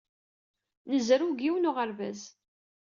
[0.95, 2.21] Nzerrew deg yiwen n uɣerbaz.